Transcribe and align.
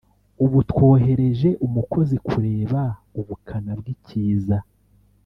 ubu 0.43 0.59
twohereje 0.69 1.49
umukozi 1.65 2.15
kureba 2.27 2.81
ubukana 3.19 3.71
bw’ikiza 3.79 4.57